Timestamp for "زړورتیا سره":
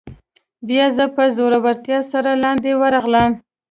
1.35-2.31